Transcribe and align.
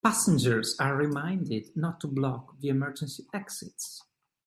Passengers 0.03 0.75
are 0.79 0.95
reminded 0.97 1.77
not 1.77 1.99
to 1.99 2.07
block 2.07 2.59
the 2.59 2.69
emergency 2.69 3.27
exits. 3.35 4.01